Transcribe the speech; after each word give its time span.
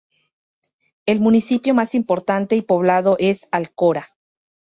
El 1.05 1.19
municipio 1.19 1.75
más 1.75 1.93
importante 1.93 2.55
y 2.55 2.63
poblado 2.63 3.17
es 3.19 3.47
Alcora. 3.51 4.17